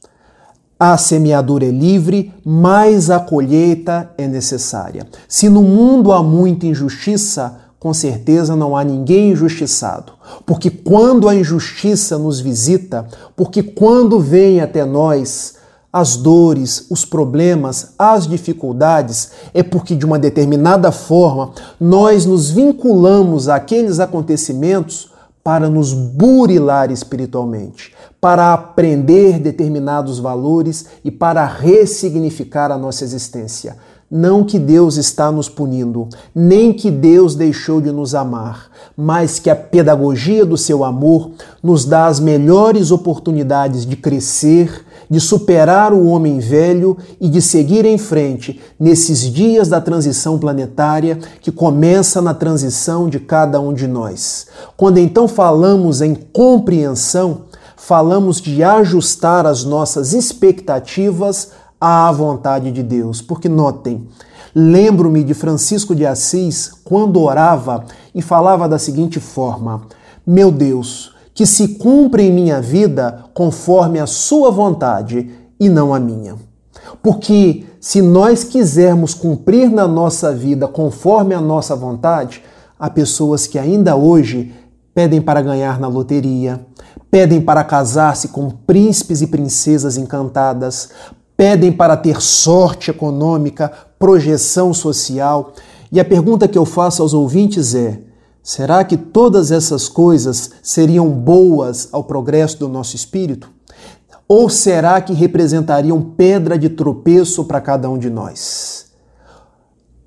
A 0.83 0.97
semeadura 0.97 1.63
é 1.63 1.69
livre, 1.69 2.33
mas 2.43 3.11
a 3.11 3.19
colheita 3.19 4.09
é 4.17 4.27
necessária. 4.27 5.05
Se 5.27 5.47
no 5.47 5.61
mundo 5.61 6.11
há 6.11 6.23
muita 6.23 6.65
injustiça, 6.65 7.55
com 7.77 7.93
certeza 7.93 8.55
não 8.55 8.75
há 8.75 8.83
ninguém 8.83 9.29
injustiçado. 9.29 10.13
Porque 10.43 10.71
quando 10.71 11.29
a 11.29 11.35
injustiça 11.35 12.17
nos 12.17 12.39
visita, 12.39 13.05
porque 13.35 13.61
quando 13.61 14.19
vem 14.19 14.59
até 14.59 14.83
nós 14.83 15.53
as 15.93 16.15
dores, 16.15 16.87
os 16.89 17.05
problemas, 17.05 17.93
as 17.99 18.25
dificuldades, 18.25 19.29
é 19.53 19.61
porque 19.61 19.95
de 19.95 20.03
uma 20.03 20.17
determinada 20.17 20.91
forma 20.91 21.51
nós 21.79 22.25
nos 22.25 22.49
vinculamos 22.49 23.47
àqueles 23.47 23.99
acontecimentos 23.99 25.10
para 25.43 25.69
nos 25.69 25.93
burilar 25.93 26.91
espiritualmente, 26.91 27.93
para 28.19 28.53
aprender 28.53 29.39
determinados 29.39 30.19
valores 30.19 30.85
e 31.03 31.09
para 31.09 31.45
ressignificar 31.45 32.71
a 32.71 32.77
nossa 32.77 33.03
existência. 33.03 33.77
Não 34.09 34.43
que 34.43 34.59
Deus 34.59 34.97
está 34.97 35.31
nos 35.31 35.47
punindo, 35.47 36.09
nem 36.35 36.73
que 36.73 36.91
Deus 36.91 37.33
deixou 37.33 37.79
de 37.79 37.91
nos 37.93 38.13
amar, 38.13 38.69
mas 38.95 39.39
que 39.39 39.49
a 39.49 39.55
pedagogia 39.55 40.45
do 40.45 40.57
seu 40.57 40.83
amor 40.83 41.31
nos 41.63 41.85
dá 41.85 42.07
as 42.07 42.19
melhores 42.19 42.91
oportunidades 42.91 43.85
de 43.85 43.95
crescer, 43.95 44.85
de 45.11 45.19
superar 45.19 45.91
o 45.91 46.07
homem 46.07 46.39
velho 46.39 46.97
e 47.19 47.27
de 47.27 47.41
seguir 47.41 47.83
em 47.83 47.97
frente 47.97 48.61
nesses 48.79 49.19
dias 49.19 49.67
da 49.67 49.81
transição 49.81 50.39
planetária 50.39 51.19
que 51.41 51.51
começa 51.51 52.21
na 52.21 52.33
transição 52.33 53.09
de 53.09 53.19
cada 53.19 53.59
um 53.59 53.73
de 53.73 53.87
nós. 53.87 54.47
Quando 54.77 54.99
então 54.99 55.27
falamos 55.27 56.01
em 56.01 56.15
compreensão, 56.15 57.41
falamos 57.75 58.39
de 58.39 58.63
ajustar 58.63 59.45
as 59.45 59.65
nossas 59.65 60.13
expectativas 60.13 61.49
à 61.79 62.09
vontade 62.09 62.71
de 62.71 62.81
Deus. 62.81 63.21
Porque 63.21 63.49
notem, 63.49 64.07
lembro-me 64.55 65.25
de 65.25 65.33
Francisco 65.33 65.93
de 65.93 66.05
Assis 66.05 66.71
quando 66.85 67.19
orava 67.19 67.83
e 68.15 68.21
falava 68.21 68.69
da 68.69 68.79
seguinte 68.79 69.19
forma: 69.19 69.81
Meu 70.25 70.53
Deus, 70.53 71.10
que 71.33 71.45
se 71.45 71.75
cumpra 71.75 72.21
em 72.21 72.31
minha 72.31 72.61
vida 72.61 73.25
conforme 73.33 73.99
a 73.99 74.07
Sua 74.07 74.51
vontade 74.51 75.29
e 75.59 75.69
não 75.69 75.93
a 75.93 75.99
minha. 75.99 76.35
Porque 77.01 77.65
se 77.79 78.01
nós 78.01 78.43
quisermos 78.43 79.13
cumprir 79.13 79.69
na 79.69 79.87
nossa 79.87 80.33
vida 80.33 80.67
conforme 80.67 81.33
a 81.33 81.41
nossa 81.41 81.75
vontade, 81.75 82.43
há 82.79 82.89
pessoas 82.89 83.47
que 83.47 83.57
ainda 83.57 83.95
hoje 83.95 84.53
pedem 84.93 85.21
para 85.21 85.41
ganhar 85.41 85.79
na 85.79 85.87
loteria, 85.87 86.65
pedem 87.09 87.41
para 87.41 87.63
casar-se 87.63 88.29
com 88.29 88.49
príncipes 88.49 89.21
e 89.21 89.27
princesas 89.27 89.97
encantadas, 89.97 90.89
pedem 91.35 91.71
para 91.71 91.97
ter 91.97 92.21
sorte 92.21 92.91
econômica, 92.91 93.71
projeção 93.97 94.73
social. 94.73 95.53
E 95.91 95.99
a 95.99 96.05
pergunta 96.05 96.47
que 96.47 96.57
eu 96.57 96.65
faço 96.65 97.01
aos 97.01 97.13
ouvintes 97.13 97.73
é: 97.73 97.99
será 98.43 98.83
que 98.83 98.97
todas 98.97 99.51
essas 99.51 99.87
coisas 99.87 100.51
seriam 100.61 101.09
boas 101.09 101.89
ao 101.91 102.03
progresso 102.03 102.59
do 102.59 102.67
nosso 102.67 102.95
espírito? 102.95 103.49
Ou 104.27 104.49
será 104.49 105.01
que 105.01 105.13
representariam 105.13 106.01
pedra 106.01 106.57
de 106.57 106.69
tropeço 106.69 107.43
para 107.43 107.59
cada 107.59 107.89
um 107.89 107.97
de 107.97 108.09
nós? 108.09 108.85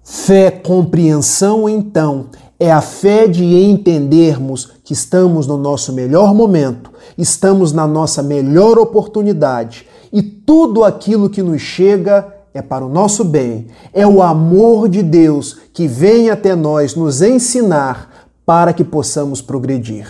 Fé, 0.02 0.50
compreensão, 0.50 1.68
então, 1.68 2.26
é 2.58 2.70
a 2.70 2.80
fé 2.80 3.26
de 3.26 3.44
entendermos 3.44 4.72
que 4.82 4.92
estamos 4.92 5.46
no 5.46 5.56
nosso 5.56 5.92
melhor 5.92 6.34
momento, 6.34 6.90
estamos 7.18 7.72
na 7.72 7.86
nossa 7.86 8.22
melhor 8.22 8.78
oportunidade 8.78 9.86
e 10.12 10.22
tudo 10.22 10.84
aquilo 10.84 11.28
que 11.28 11.42
nos 11.42 11.60
chega 11.60 12.32
é 12.54 12.62
para 12.62 12.86
o 12.86 12.88
nosso 12.88 13.24
bem. 13.24 13.66
É 13.92 14.06
o 14.06 14.22
amor 14.22 14.88
de 14.88 15.02
Deus 15.02 15.58
que 15.72 15.88
vem 15.88 16.30
até 16.30 16.54
nós 16.54 16.94
nos 16.94 17.20
ensinar 17.20 18.13
para 18.44 18.72
que 18.72 18.84
possamos 18.84 19.40
progredir. 19.40 20.06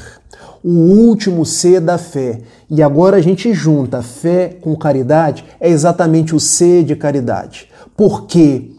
O 0.63 0.71
último 0.71 1.45
C 1.45 1.79
da 1.79 1.99
fé. 1.99 2.41
E 2.71 2.83
agora 2.83 3.19
a 3.19 3.21
gente 3.21 3.53
junta 3.53 4.03
fé 4.03 4.57
com 4.61 4.75
caridade, 4.77 5.45
é 5.61 5.69
exatamente 5.69 6.35
o 6.35 6.41
C 6.41 6.83
de 6.83 6.97
caridade. 6.97 7.69
Porque 7.97 8.71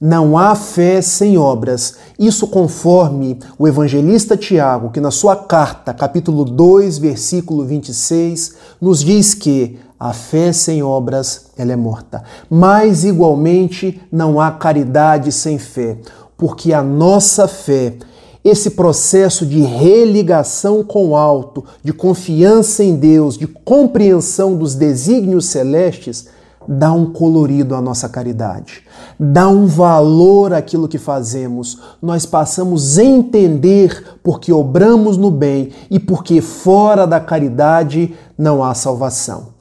não 0.00 0.36
há 0.36 0.56
fé 0.56 1.00
sem 1.00 1.38
obras. 1.38 1.94
Isso 2.18 2.48
conforme 2.48 3.38
o 3.56 3.68
evangelista 3.68 4.36
Tiago, 4.36 4.90
que 4.90 5.00
na 5.00 5.12
sua 5.12 5.36
carta, 5.36 5.94
capítulo 5.94 6.44
2, 6.44 6.98
versículo 6.98 7.64
26, 7.64 8.56
nos 8.80 9.04
diz 9.04 9.32
que 9.32 9.78
a 10.00 10.12
fé 10.12 10.52
sem 10.52 10.82
obras, 10.82 11.52
ela 11.56 11.72
é 11.72 11.76
morta. 11.76 12.24
Mas 12.50 13.04
igualmente 13.04 14.02
não 14.10 14.40
há 14.40 14.50
caridade 14.50 15.30
sem 15.30 15.56
fé, 15.56 15.96
porque 16.36 16.72
a 16.72 16.82
nossa 16.82 17.46
fé, 17.46 17.94
esse 18.44 18.70
processo 18.70 19.46
de 19.46 19.60
religação 19.60 20.82
com 20.82 21.10
o 21.10 21.16
alto, 21.16 21.64
de 21.82 21.92
confiança 21.92 22.82
em 22.82 22.96
Deus, 22.96 23.38
de 23.38 23.46
compreensão 23.46 24.56
dos 24.56 24.74
desígnios 24.74 25.46
celestes, 25.46 26.28
dá 26.66 26.92
um 26.92 27.06
colorido 27.06 27.74
à 27.74 27.80
nossa 27.80 28.08
caridade, 28.08 28.82
dá 29.18 29.48
um 29.48 29.66
valor 29.66 30.52
àquilo 30.52 30.88
que 30.88 30.98
fazemos. 30.98 31.78
Nós 32.00 32.26
passamos 32.26 32.98
a 32.98 33.04
entender 33.04 34.18
porque 34.22 34.52
obramos 34.52 35.16
no 35.16 35.30
bem 35.30 35.70
e 35.90 35.98
porque 35.98 36.40
fora 36.40 37.06
da 37.06 37.20
caridade 37.20 38.14
não 38.36 38.62
há 38.62 38.74
salvação. 38.74 39.52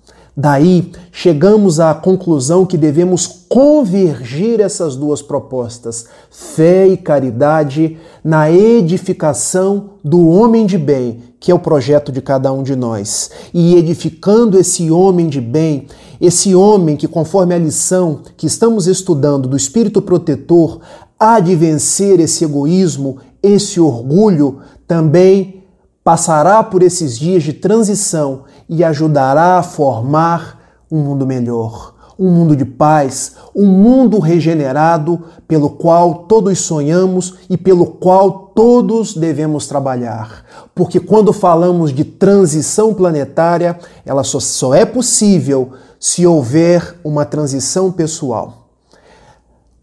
Daí 0.41 0.91
chegamos 1.12 1.79
à 1.79 1.93
conclusão 1.93 2.65
que 2.65 2.75
devemos 2.75 3.27
convergir 3.48 4.60
essas 4.60 4.95
duas 4.95 5.21
propostas, 5.21 6.07
fé 6.31 6.88
e 6.88 6.98
caridade, 6.98 8.00
na 8.24 8.51
edificação 8.51 9.91
do 10.03 10.27
homem 10.29 10.65
de 10.65 10.79
bem, 10.79 11.19
que 11.39 11.51
é 11.51 11.53
o 11.53 11.60
projeto 11.60 12.12
de 12.12 12.24
cada 12.24 12.51
um 12.51 12.63
de 12.63 12.75
nós. 12.75 13.29
E 13.53 13.75
edificando 13.75 14.57
esse 14.57 14.89
homem 14.89 15.29
de 15.29 15.39
bem, 15.39 15.86
esse 16.19 16.55
homem 16.55 16.98
que, 16.98 17.07
conforme 17.07 17.53
a 17.53 17.60
lição 17.60 18.21
que 18.36 18.48
estamos 18.48 18.88
estudando 18.88 19.48
do 19.48 19.55
Espírito 19.55 20.01
Protetor, 20.01 20.79
há 21.19 21.39
de 21.39 21.55
vencer 21.55 22.19
esse 22.19 22.43
egoísmo, 22.43 23.17
esse 23.43 23.79
orgulho, 23.79 24.57
também 24.88 25.62
passará 26.03 26.63
por 26.63 26.81
esses 26.81 27.19
dias 27.19 27.43
de 27.43 27.53
transição 27.53 28.45
e 28.71 28.85
ajudará 28.85 29.57
a 29.57 29.63
formar 29.63 30.57
um 30.89 30.99
mundo 30.99 31.27
melhor, 31.27 31.93
um 32.17 32.31
mundo 32.31 32.55
de 32.55 32.63
paz, 32.63 33.35
um 33.53 33.65
mundo 33.65 34.17
regenerado 34.17 35.21
pelo 35.45 35.71
qual 35.71 36.23
todos 36.23 36.57
sonhamos 36.59 37.33
e 37.49 37.57
pelo 37.57 37.85
qual 37.85 38.53
todos 38.55 39.13
devemos 39.13 39.67
trabalhar. 39.67 40.45
Porque 40.73 41.01
quando 41.01 41.33
falamos 41.33 41.91
de 41.93 42.05
transição 42.05 42.93
planetária, 42.93 43.77
ela 44.05 44.23
só, 44.23 44.39
só 44.39 44.73
é 44.73 44.85
possível 44.85 45.73
se 45.99 46.25
houver 46.25 46.95
uma 47.03 47.25
transição 47.25 47.91
pessoal. 47.91 48.69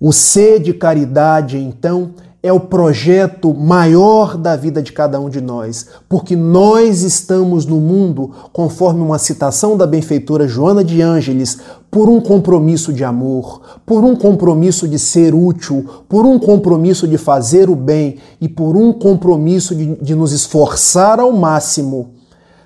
O 0.01 0.13
ser 0.15 0.61
de 0.61 0.73
caridade, 0.73 1.59
então, 1.59 2.15
é 2.49 2.53
o 2.53 2.59
projeto 2.59 3.53
maior 3.53 4.39
da 4.39 4.57
vida 4.57 4.83
de 4.83 4.91
cada 4.91 5.21
um 5.21 5.29
de 5.29 5.39
nós, 5.39 5.87
porque 6.09 6.35
nós 6.35 7.03
estamos 7.03 7.67
no 7.67 7.79
mundo, 7.79 8.31
conforme 8.55 9.03
uma 9.03 9.19
citação 9.19 9.77
da 9.77 9.87
benfeitora 9.87 10.49
Joana 10.49 10.83
de 10.83 11.03
Ângeles, 11.03 11.59
por 11.91 12.09
um 12.09 12.23
compromisso 12.23 12.91
de 12.91 13.05
amor, 13.05 13.61
por 13.85 14.03
um 14.03 14.17
compromisso 14.17 14.89
de 14.89 14.99
ser 14.99 15.35
útil, 15.35 15.85
por 16.09 16.25
um 16.25 16.39
compromisso 16.39 17.07
de 17.07 17.19
fazer 17.19 17.69
o 17.69 17.77
bem 17.77 18.17
e 18.41 18.49
por 18.49 18.77
um 18.77 18.95
compromisso 18.95 19.75
de, 19.75 19.97
de 19.97 20.15
nos 20.15 20.33
esforçar 20.33 21.21
ao 21.21 21.33
máximo, 21.33 22.13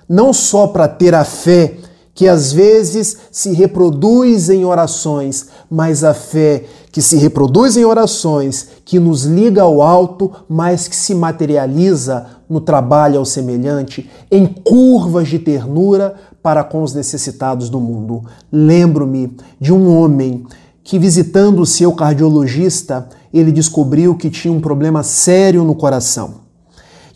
não 0.07 0.31
só 0.31 0.67
para 0.67 0.87
ter 0.87 1.13
a 1.13 1.25
fé 1.25 1.75
que 2.15 2.27
às 2.27 2.53
vezes 2.53 3.17
se 3.31 3.51
reproduz 3.53 4.49
em 4.49 4.63
orações, 4.63 5.47
mas 5.69 6.03
a 6.03 6.13
fé 6.13 6.63
que 6.93 7.01
se 7.01 7.17
reproduz 7.17 7.75
em 7.75 7.83
orações, 7.83 8.67
que 8.85 8.99
nos 8.99 9.23
liga 9.23 9.63
ao 9.63 9.81
alto, 9.81 10.31
mas 10.47 10.87
que 10.87 10.95
se 10.95 11.15
materializa 11.15 12.27
no 12.47 12.61
trabalho 12.61 13.17
ao 13.17 13.25
semelhante, 13.25 14.07
em 14.29 14.45
curvas 14.45 15.27
de 15.27 15.39
ternura 15.39 16.13
para 16.43 16.63
com 16.63 16.83
os 16.83 16.93
necessitados 16.93 17.67
do 17.67 17.79
mundo. 17.79 18.23
Lembro-me 18.51 19.35
de 19.59 19.73
um 19.73 19.89
homem 19.97 20.45
que, 20.83 20.99
visitando 20.99 21.63
o 21.63 21.65
seu 21.65 21.93
cardiologista, 21.93 23.09
ele 23.33 23.51
descobriu 23.51 24.15
que 24.15 24.29
tinha 24.29 24.53
um 24.53 24.61
problema 24.61 25.01
sério 25.01 25.63
no 25.63 25.73
coração. 25.73 26.41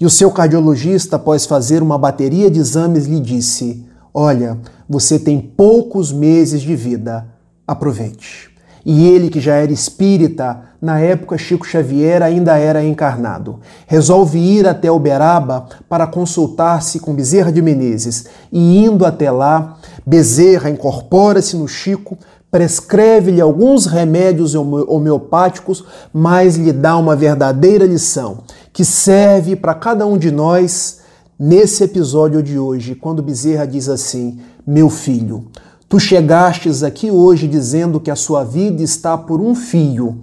E 0.01 0.07
o 0.07 0.09
seu 0.09 0.31
cardiologista, 0.31 1.17
após 1.17 1.45
fazer 1.45 1.83
uma 1.83 1.99
bateria 1.99 2.49
de 2.49 2.59
exames, 2.59 3.05
lhe 3.05 3.19
disse: 3.19 3.85
Olha, 4.11 4.57
você 4.89 5.19
tem 5.19 5.39
poucos 5.39 6.11
meses 6.11 6.63
de 6.63 6.75
vida, 6.75 7.27
aproveite. 7.67 8.56
E 8.89 9.05
ele, 9.05 9.29
que 9.29 9.41
já 9.41 9.55
era 9.55 9.69
espírita, 9.69 10.61
na 10.81 10.97
época 10.97 11.37
Chico 11.37 11.67
Xavier 11.67 12.21
ainda 12.21 12.57
era 12.57 12.81
encarnado, 12.81 13.59
resolve 13.85 14.39
ir 14.39 14.65
até 14.65 14.89
Uberaba 14.89 15.67
para 15.89 16.07
consultar-se 16.07 17.01
com 17.01 17.13
Bezerra 17.13 17.51
de 17.51 17.61
Menezes. 17.61 18.27
E 18.49 18.85
indo 18.85 19.05
até 19.05 19.29
lá, 19.29 19.77
Bezerra 20.05 20.69
incorpora-se 20.69 21.57
no 21.57 21.67
Chico, 21.67 22.17
prescreve-lhe 22.49 23.41
alguns 23.41 23.87
remédios 23.87 24.55
homeopáticos, 24.55 25.83
mas 26.13 26.55
lhe 26.55 26.71
dá 26.71 26.95
uma 26.95 27.13
verdadeira 27.13 27.85
lição 27.85 28.37
que 28.71 28.85
serve 28.85 29.57
para 29.57 29.73
cada 29.73 30.07
um 30.07 30.17
de 30.17 30.31
nós 30.31 30.99
nesse 31.37 31.83
episódio 31.83 32.41
de 32.41 32.57
hoje, 32.57 32.95
quando 32.95 33.21
Bezerra 33.21 33.67
diz 33.67 33.89
assim: 33.89 34.39
Meu 34.65 34.89
filho, 34.89 35.47
tu 35.87 35.99
chegastes 35.99 36.83
aqui 36.83 37.09
hoje 37.09 37.47
dizendo 37.47 37.99
que 37.99 38.11
a 38.11 38.15
sua 38.15 38.43
vida 38.43 38.83
está 38.83 39.17
por 39.17 39.39
um 39.39 39.55
fio. 39.55 40.19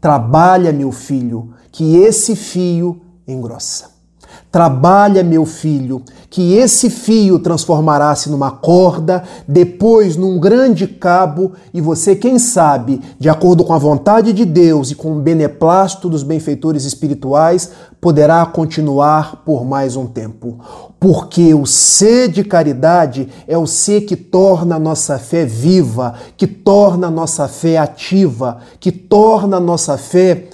Trabalha, 0.00 0.72
meu 0.72 0.92
filho, 0.92 1.54
que 1.70 1.96
esse 1.96 2.34
fio 2.34 3.00
engrossa. 3.26 3.97
Trabalha, 4.50 5.22
meu 5.22 5.44
filho, 5.44 6.02
que 6.30 6.54
esse 6.54 6.88
fio 6.88 7.38
transformará-se 7.38 8.30
numa 8.30 8.50
corda, 8.50 9.22
depois 9.46 10.16
num 10.16 10.38
grande 10.38 10.86
cabo, 10.86 11.52
e 11.72 11.82
você, 11.82 12.16
quem 12.16 12.38
sabe, 12.38 13.00
de 13.18 13.28
acordo 13.28 13.62
com 13.62 13.74
a 13.74 13.78
vontade 13.78 14.32
de 14.32 14.46
Deus 14.46 14.90
e 14.90 14.94
com 14.94 15.12
o 15.12 15.20
beneplácito 15.20 16.08
dos 16.08 16.22
benfeitores 16.22 16.84
espirituais, 16.84 17.72
poderá 18.00 18.44
continuar 18.46 19.42
por 19.44 19.66
mais 19.66 19.96
um 19.96 20.06
tempo. 20.06 20.58
Porque 20.98 21.52
o 21.52 21.66
ser 21.66 22.28
de 22.28 22.42
caridade 22.42 23.28
é 23.46 23.56
o 23.58 23.66
ser 23.66 24.02
que 24.02 24.16
torna 24.16 24.76
a 24.76 24.80
nossa 24.80 25.18
fé 25.18 25.44
viva, 25.44 26.14
que 26.36 26.46
torna 26.46 27.08
a 27.08 27.10
nossa 27.10 27.48
fé 27.48 27.76
ativa, 27.76 28.58
que 28.80 28.90
torna 28.90 29.58
a 29.58 29.60
nossa 29.60 29.98
fé 29.98 30.48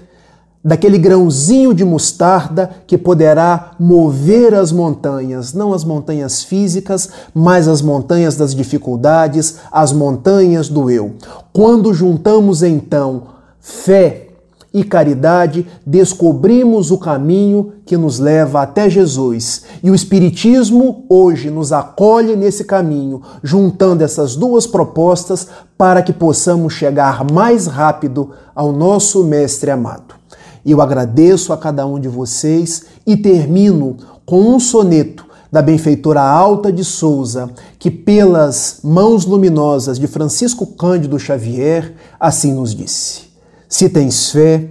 daquele 0.64 0.96
grãozinho 0.96 1.74
de 1.74 1.84
mostarda 1.84 2.70
que 2.86 2.96
poderá 2.96 3.72
mover 3.78 4.54
as 4.54 4.72
montanhas, 4.72 5.52
não 5.52 5.74
as 5.74 5.84
montanhas 5.84 6.42
físicas, 6.42 7.10
mas 7.34 7.68
as 7.68 7.82
montanhas 7.82 8.36
das 8.36 8.54
dificuldades, 8.54 9.56
as 9.70 9.92
montanhas 9.92 10.68
do 10.68 10.90
eu. 10.90 11.12
Quando 11.52 11.92
juntamos 11.92 12.62
então 12.62 13.24
fé 13.60 14.28
e 14.72 14.82
caridade, 14.82 15.66
descobrimos 15.86 16.90
o 16.90 16.98
caminho 16.98 17.74
que 17.86 17.96
nos 17.96 18.18
leva 18.18 18.60
até 18.62 18.90
Jesus. 18.90 19.62
E 19.82 19.90
o 19.90 19.94
Espiritismo 19.94 21.04
hoje 21.08 21.48
nos 21.48 21.72
acolhe 21.72 22.34
nesse 22.34 22.64
caminho, 22.64 23.22
juntando 23.40 24.02
essas 24.02 24.34
duas 24.34 24.66
propostas 24.66 25.46
para 25.78 26.02
que 26.02 26.12
possamos 26.12 26.72
chegar 26.72 27.24
mais 27.30 27.68
rápido 27.68 28.30
ao 28.52 28.72
nosso 28.72 29.22
Mestre 29.22 29.70
amado. 29.70 30.23
Eu 30.64 30.80
agradeço 30.80 31.52
a 31.52 31.58
cada 31.58 31.86
um 31.86 32.00
de 32.00 32.08
vocês 32.08 32.84
e 33.06 33.16
termino 33.16 33.96
com 34.24 34.40
um 34.40 34.58
soneto 34.58 35.26
da 35.52 35.62
benfeitora 35.62 36.20
Alta 36.20 36.72
de 36.72 36.84
Souza, 36.84 37.48
que 37.78 37.90
pelas 37.90 38.80
mãos 38.82 39.24
luminosas 39.24 39.98
de 39.98 40.06
Francisco 40.08 40.66
Cândido 40.66 41.18
Xavier 41.18 41.94
assim 42.18 42.52
nos 42.52 42.74
disse: 42.74 43.22
Se 43.68 43.88
tens 43.88 44.30
fé, 44.30 44.70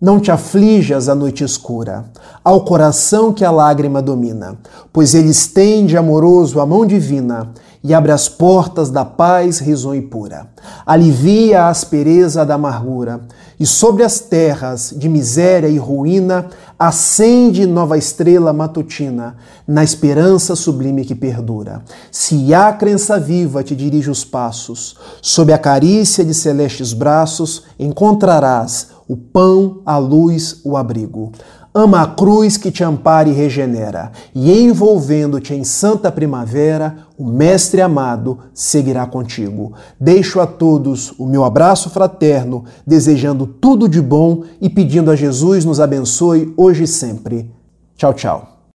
não 0.00 0.18
te 0.18 0.30
aflijas 0.30 1.08
a 1.08 1.14
noite 1.14 1.44
escura, 1.44 2.06
ao 2.42 2.64
coração 2.64 3.32
que 3.32 3.44
a 3.44 3.50
lágrima 3.50 4.00
domina, 4.00 4.56
pois 4.92 5.14
ele 5.14 5.28
estende 5.28 5.96
amoroso 5.96 6.60
a 6.60 6.66
mão 6.66 6.86
divina 6.86 7.52
e 7.84 7.92
abre 7.92 8.12
as 8.12 8.28
portas 8.28 8.90
da 8.90 9.04
paz 9.04 9.58
risonha 9.58 10.00
e 10.00 10.02
pura. 10.02 10.48
Alivia 10.86 11.64
a 11.64 11.68
aspereza 11.68 12.44
da 12.46 12.54
amargura 12.54 13.20
e 13.58 13.66
sobre 13.66 14.02
as 14.02 14.20
terras 14.20 14.92
de 14.96 15.08
miséria 15.08 15.68
e 15.68 15.78
ruína 15.78 16.48
acende 16.78 17.66
nova 17.66 17.96
estrela 17.96 18.52
matutina, 18.52 19.36
na 19.66 19.84
esperança 19.84 20.56
sublime 20.56 21.04
que 21.04 21.14
perdura. 21.14 21.82
Se 22.10 22.52
a 22.52 22.72
crença 22.72 23.20
viva 23.20 23.62
te 23.62 23.76
dirige 23.76 24.10
os 24.10 24.24
passos, 24.24 24.96
sob 25.20 25.52
a 25.52 25.58
carícia 25.58 26.24
de 26.24 26.34
celestes 26.34 26.92
braços 26.92 27.62
encontrarás 27.78 28.88
o 29.08 29.16
pão, 29.16 29.80
a 29.84 29.98
luz, 29.98 30.60
o 30.64 30.76
abrigo. 30.76 31.32
Ama 31.74 32.02
a 32.02 32.06
cruz 32.06 32.58
que 32.58 32.70
te 32.70 32.84
ampara 32.84 33.30
e 33.30 33.32
regenera, 33.32 34.12
e 34.34 34.52
envolvendo-te 34.52 35.54
em 35.54 35.64
santa 35.64 36.12
primavera, 36.12 36.98
o 37.16 37.24
Mestre 37.24 37.80
amado 37.80 38.38
seguirá 38.52 39.06
contigo. 39.06 39.72
Deixo 39.98 40.38
a 40.38 40.46
todos 40.46 41.14
o 41.18 41.24
meu 41.24 41.44
abraço 41.44 41.88
fraterno, 41.88 42.64
desejando 42.86 43.46
tudo 43.46 43.88
de 43.88 44.02
bom 44.02 44.42
e 44.60 44.68
pedindo 44.68 45.10
a 45.10 45.16
Jesus 45.16 45.64
nos 45.64 45.80
abençoe 45.80 46.52
hoje 46.58 46.84
e 46.84 46.86
sempre. 46.86 47.50
Tchau, 47.96 48.12
tchau. 48.12 48.51